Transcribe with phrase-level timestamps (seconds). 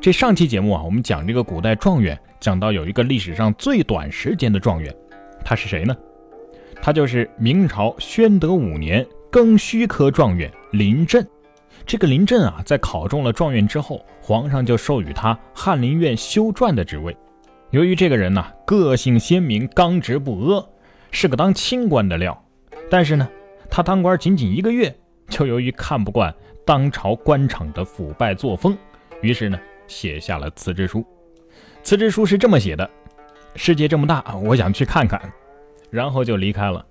[0.00, 4.94] 这上期节目啊，我们讲这个古代状元，讲到有一个历史上最短时间的状元，
[5.44, 5.94] 他是谁呢？
[6.80, 11.26] 他就是明朝宣德五年庚戌科状元林振。
[11.84, 17.14] 这个林振啊，在考中了状元之后，皇上就授予他翰林院修撰的职位。
[17.68, 20.66] 由于这个人呢，个性鲜明，刚直不阿，
[21.10, 22.42] 是个当清官的料。
[22.88, 23.28] 但是呢，
[23.68, 24.96] 他当官仅仅一个月，
[25.28, 28.74] 就由于看不惯当朝官场的腐败作风，
[29.20, 31.04] 于是呢，写下了辞职书。
[31.82, 32.88] 辞职书是这么写的
[33.56, 35.20] ：“世界这么大，我想去看看。”
[35.90, 36.86] 然后就离开了。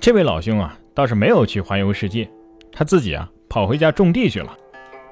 [0.00, 2.28] 这位老兄啊，倒是没有去环游世界，
[2.72, 4.56] 他自己啊，跑回家种地去了，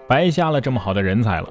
[0.09, 1.49] 白瞎了这么好的人才了。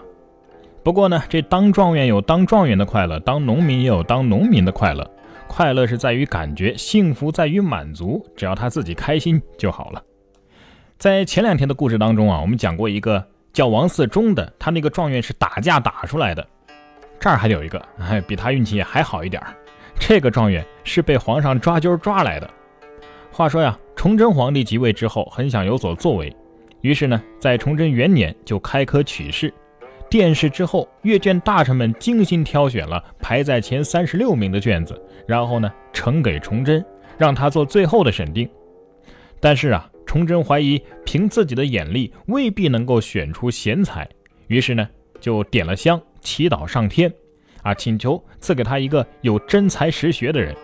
[0.84, 5.10] 不过呢，这当状元有当状元的快乐，当农民也有当农民的快乐。
[5.48, 10.02] 快乐是在于感觉，幸福在于满足，只要他自己开心就好了。
[10.98, 16.46] 在前两天的故事当中啊，我们讲过一个叫王四忠的，他那个状元是打架打出来的。
[17.20, 19.42] 这儿还有一个，哎，比他运气还好一点
[19.98, 22.50] 这个状元是被皇上抓阄抓来的。
[23.32, 26.36] 话说呀，崇祯皇帝即位之后，很想有所作为，
[26.82, 29.54] 于是呢，在崇祯元年就开科取士。
[30.10, 36.84] 殿试之后，阅卷大臣们精心挑选了排在前三十六名的卷子，然后呢呈给崇祯，
[37.18, 38.50] 让他做最后的审定。
[39.40, 44.08] 但是啊，崇祯怀疑凭自己的眼力未必能够选出贤才，
[44.46, 44.88] 于是呢
[45.20, 47.12] 就点了香，祈祷上天，
[47.64, 50.56] 啊请求赐给他一个有真才实学的人。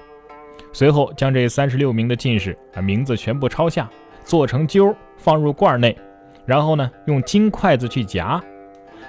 [0.71, 3.89] 随后将这三十六名的进士啊名字全部抄下，
[4.23, 5.97] 做成揪，放入罐内，
[6.45, 8.39] 然后呢用金筷子去夹。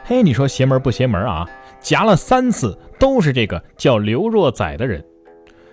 [0.04, 1.46] 嘿，你说邪门不邪门啊？
[1.80, 5.04] 夹了三次都是这个叫刘若宰的人。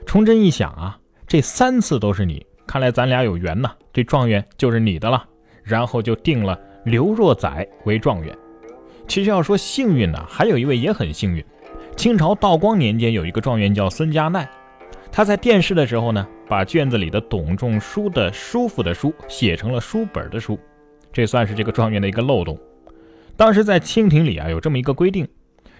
[0.06, 5.26] 崇祯一想啊，这三次都是你，看来咱俩有缘呐，这状元就是你的了。
[5.64, 8.38] 然后就定了刘若宰为状元。
[9.08, 11.44] 其实要说幸运呢，还有一位也很幸运。
[11.96, 14.48] 清朝道光年间有一个状元叫孙家鼐，
[15.12, 20.60] 他在殿试的时候呢，把卷子里的董仲舒的舒服的舒写成了书本的书，
[21.12, 22.56] 这算是这个状元的一个漏洞。
[23.36, 25.28] 当时在清廷里啊，有这么一个规定：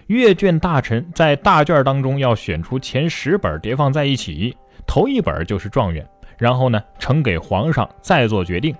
[0.08, 4.54] 阅卷大臣在大卷当中要选出前十本叠放在一起，
[4.86, 6.06] 头一本就是状元，
[6.38, 8.74] 然后呢呈给皇上再做决定。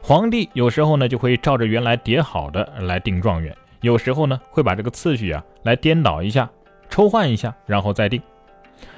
[0.00, 6.50] 皇帝有时候呢就会照着原来叠好的来定状元，有时候呢会把这个次序啊来颠倒一下，
[6.88, 8.20] 抽换一下，然后再定。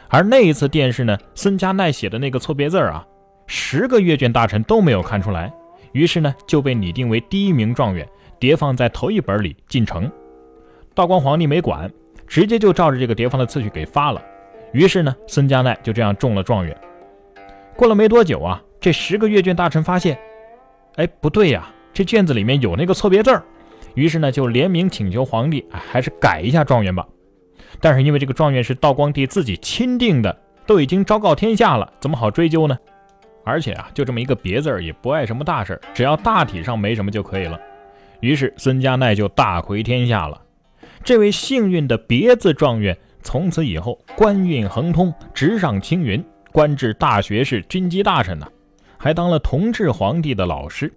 [0.09, 3.07] 而那一次殿试呢，孙家鼐写的那个错别字啊，
[3.47, 5.53] 十个阅卷大臣都没有看出来，
[5.93, 8.09] 于是呢就被拟定为第一名状元。
[8.41, 10.11] 叠放在头一本里进城，
[10.95, 11.91] 道光皇帝没管，
[12.27, 14.23] 直接就照着这个叠放的次序给发了。
[14.73, 16.77] 于是呢，孙家鼐就这样中了状元。
[17.77, 20.19] 过了没多久啊，这十个阅卷大臣发现，
[20.97, 23.43] 哎，不对呀，这卷子里面有那个错别字儿。
[23.95, 27.07] 于是呢，就联名请求皇帝，哎，还是改一下状元吧。
[27.81, 30.37] 但是因为这个状元是道光帝自己钦定的，
[30.67, 32.79] 都已经昭告天下了，怎么好追究呢？
[33.45, 37.61] 而且啊，就这么一个别字儿，也不碍什么大事只要大体上没什么就可以了。
[38.21, 40.41] 于是孙家鼐就大魁天下了。
[41.03, 46.25] 这位幸运的别字状元，从此以后官运亨通，直上青云，
[46.55, 48.47] 官至大学士、军机大臣呢，
[48.97, 50.89] 还当了同治皇帝的老师。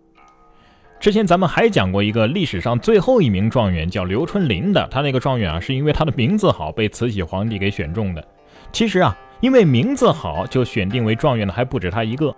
[1.00, 4.88] 之前咱们还讲过一个历史上最后一名状元，叫刘春霖的。
[4.92, 8.24] 他那个状元啊，是因为他的名字好，被慈禧皇帝给选中的。
[8.72, 12.32] 其实啊，因为名字好就选定为状元的还不止他一个。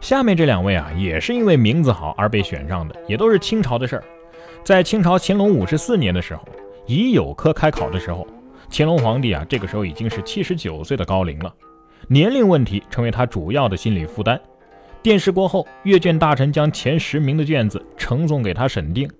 [0.00, 4.04] 下面这两位啊，也是因为名字好而被选上的，也都是清朝的事儿。
[4.64, 6.42] 在清朝乾隆五十四年的时候，
[6.86, 8.26] 乙酉科开考的时候，
[8.70, 11.52] 乾隆皇帝啊，这个时候已经是七十九岁的高龄了，
[12.08, 14.40] 年龄问题成为他主要的心理负担。
[15.02, 19.10] 殿试过后，阅卷大臣将前十名的卷子呈送给他审定。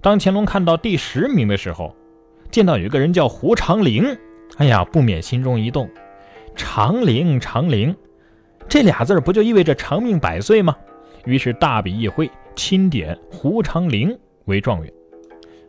[0.00, 1.94] 当乾隆看到第十名的时候，
[2.50, 4.16] 见到有一个人叫胡长龄，
[4.58, 5.88] 哎呀，不免心中一动。
[6.54, 7.94] 长龄，长龄，
[8.68, 10.76] 这俩字不就意味着长命百岁吗？
[11.24, 14.16] 于是大笔一挥，钦点胡长龄。
[14.44, 14.92] 为状元，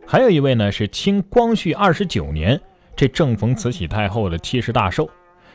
[0.06, 2.60] 还有一位呢，是清光绪二十九年，
[2.94, 5.08] 这正逢慈禧太后的七十大寿。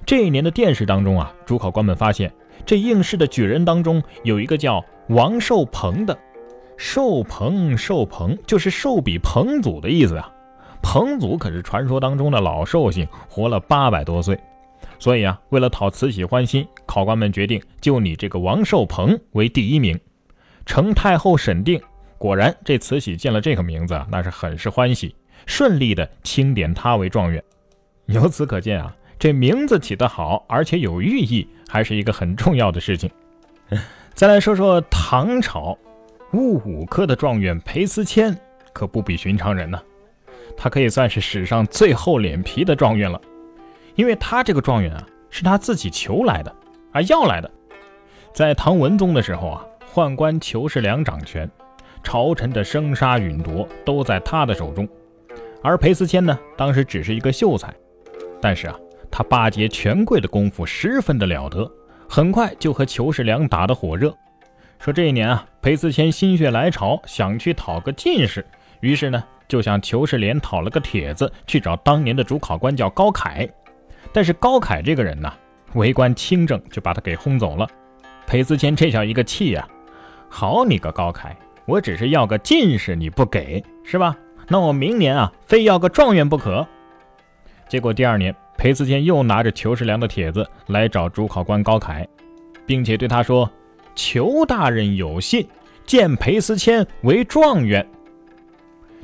[0.06, 2.31] 这一年的殿试当中啊，主考官们发现，
[2.65, 6.18] 这应试的举人当中有一个叫王寿鹏的。
[6.77, 10.31] 寿鹏，寿鹏就是寿比彭祖的意思啊。
[10.81, 14.38] 彭祖可是传说当中的老寿星，活了八百多岁。
[14.98, 20.00] 所以啊，为了讨慈禧欢心，考官们决定就你这个王寿鹏为第一名，
[20.65, 21.80] 呈太后审定。
[22.18, 25.15] 果然，这慈禧见了这个名字啊，那是很是欢喜，
[25.45, 27.44] 顺利的钦点他为状元。
[28.07, 33.07] 由此可见啊，这名字起得好，而且有寓意，还是一个很重要的事情。
[34.15, 35.77] 再来说说唐朝
[36.31, 38.35] 戊午科的状元裴思谦，
[38.73, 39.79] 可不比寻常人呢。
[40.57, 43.21] 他可以算是史上最厚脸皮的状元了，
[43.94, 46.56] 因为他这个状元啊是他自己求来的，
[46.91, 47.51] 啊要来的。
[48.33, 49.63] 在唐文宗的时候啊，
[49.94, 51.47] 宦官裘世良掌权，
[52.01, 54.89] 朝臣的生杀允夺都在他的手中，
[55.62, 57.71] 而裴思谦呢，当时只是一个秀才，
[58.41, 58.75] 但是啊，
[59.23, 61.69] 巴结权贵的功夫十分的了得，
[62.07, 64.15] 很快就和裘世良打得火热。
[64.79, 68.45] 说这一年啊，裴思谦心血来潮，想去讨个进士，
[68.79, 73.47] 于是呢，就向裘世廉讨了个帖子，去找当年的主考官叫高凯。
[74.12, 75.31] 但是高凯这个人呢，
[75.73, 77.68] 为官清正，就把他给轰走了。
[78.25, 79.68] 裴思谦这叫一个气呀！
[80.29, 81.35] 好你个高凯，
[81.65, 84.15] 我只是要个进士，你不给是吧？
[84.47, 86.65] 那我明年啊，非要个状元不可。
[87.69, 92.08] 结果第二年，裴思谦又拿着裘世良的帖子来找主考官高凯，
[92.63, 93.50] 并且对他说
[93.96, 95.48] ：“裘大人有信，
[95.84, 97.84] 荐裴思谦为状元。”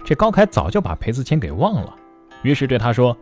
[0.05, 1.95] 这高凯早就把裴思谦给忘了，
[2.43, 3.17] 于是对他说：“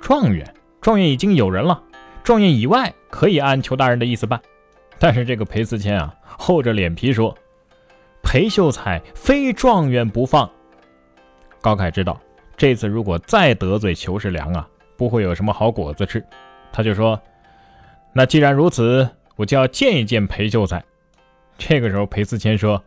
[0.00, 0.48] 状元，
[0.80, 1.82] 状元已经有人了，
[2.22, 4.40] 状元以外可以按裘大人的意思办。”
[5.00, 7.36] 但是这个裴思谦啊，厚着脸皮说
[8.22, 10.48] ：“裴秀才非状元不放。”
[11.60, 12.20] 高凯知道
[12.56, 16.24] 这次如果再得罪裘世良啊，不会有什么好果子吃，
[16.72, 17.20] 他就说
[18.12, 20.84] ：“那既然如此，我就要见一见裴秀才。”
[21.58, 22.82] 这个时候，裴思谦说：“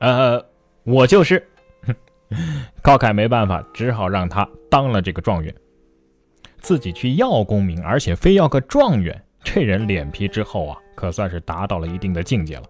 [0.00, 0.44] 呃，
[0.84, 1.46] 我就是。
[2.82, 5.54] ”高凯没办法，只好让他当了这个状元，
[6.58, 9.22] 自己去要功名，而且非要个状元。
[9.44, 12.62] 这人脸皮之厚啊，可算是达到了一定的境界了。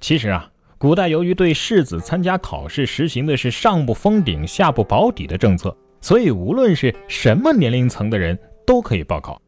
[0.00, 9.40] 其实啊，古代由于对士子参加考试实行的是上不封顶、下不保底的政策，所以无论是什么年龄层的人都可以报考。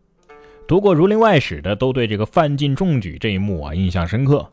[0.67, 4.49] 读过《儒林外史》的都对这个范进中举这一幕啊印象深刻。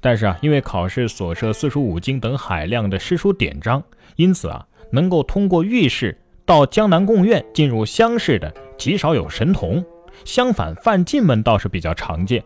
[0.00, 3.82] 但是啊，因为考试所涉四书五经等海量的诗书典章，
[4.14, 9.84] 因此啊，能够通过御试到江南贡院进入乡试的极少有神童。
[10.24, 12.42] 相反，范进们倒是比较常见。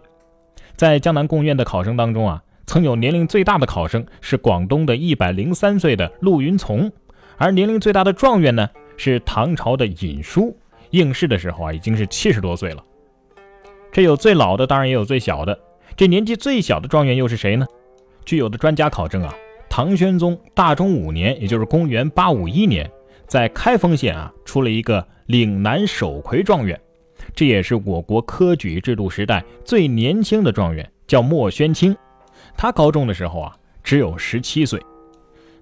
[0.76, 6.90] 在江南贡院的考生当中啊，曾有年龄最大的考生是广东的一百零三岁的陆云从，
[7.36, 8.70] 而年龄最大的状元呢
[9.10, 10.56] 是唐朝的尹叔。
[10.90, 12.84] 应试的时候啊，已经是七十多岁了。
[13.90, 15.58] 这有最老的，当然也有最小的。
[15.96, 17.66] 这年纪最小的状元又是谁呢？
[18.24, 19.34] 据有的专家考证啊，
[19.68, 22.88] 唐宣宗大中五年，也就是公元八五一年，
[23.26, 26.78] 在开封县啊出了一个岭南首魁状元。
[27.34, 31.96] 这也是我国科举制度时代最年轻的状元，叫莫宣清。
[32.56, 34.80] 他高中的时候啊，只有十七岁。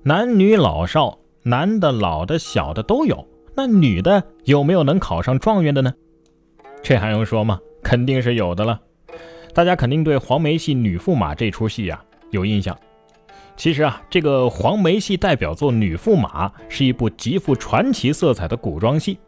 [0.03, 3.27] 男女老少，男的、老的、小的都有。
[3.55, 5.93] 那女的有没有能考上状元的呢？
[6.83, 7.59] 这还用说吗？
[7.83, 8.81] 肯定是有的了。
[9.53, 12.77] 大家肯定对黄梅戏《女驸马》这出戏啊有印象。
[13.57, 19.19] 其实啊，这个黄梅戏代表作《女驸马》是一部极富传奇色彩的古装戏，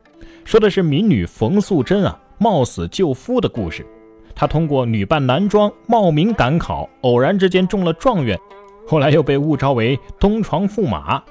[0.45, 2.19] 说的是民女冯素贞啊。
[2.39, 3.87] 冒死救夫的故事，
[4.35, 8.37] 她通过女扮男装冒名赶考，偶然之间中了状元，
[8.85, 11.23] 后来又被误招为东床驸马，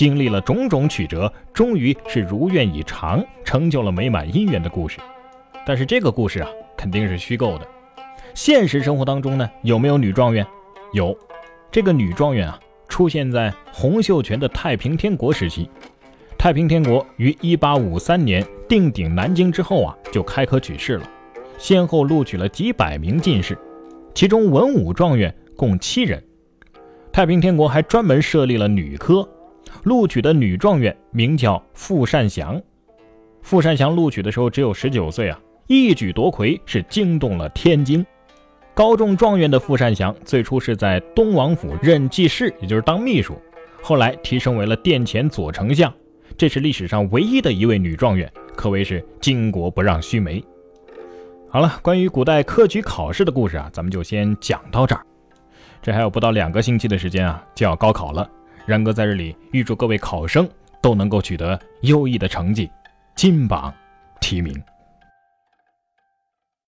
[0.00, 4.98] 经历了种种曲折，终于是如愿以偿，成就了美满姻缘的故事。
[5.66, 7.68] 但是这个故事啊，肯定是虚构的。
[8.32, 10.46] 现实生活当中呢，有没有女状元？
[10.94, 11.14] 有，
[11.70, 12.58] 这个女状元啊，
[12.88, 15.68] 出现在洪秀全的太平天国时期。
[16.38, 21.06] 太平天国于一八五三年定鼎南京之后啊，就开科举士了，
[21.58, 23.54] 先后录取了几百名进士，
[24.14, 26.24] 其中文武状元共七人。
[27.12, 29.28] 太平天国还专门设立了女科，
[29.84, 32.60] 录取的女状元名叫傅善祥。
[33.42, 38.04] 傅善祥录取的时候只有十九岁啊，一举夺魁，是惊动了天津。
[38.74, 43.40] 高中状元的傅善祥最初是在东王府任记事，也就是当秘书，
[43.82, 45.92] 后来提升为了殿前左丞相。
[46.36, 50.42] 这是历史上唯一的一位女状元，可谓是巾帼不让须眉。
[51.48, 55.04] 好了，关于古代科举考试的故事啊，咱们就先讲到这儿。
[55.82, 58.30] 这还有不到两个星期的时间啊，就要高考了。
[58.66, 60.48] 然哥在这里预祝各位考生
[60.80, 62.70] 都能够取得优异的成绩，
[63.14, 63.72] 金榜
[64.20, 64.54] 题名。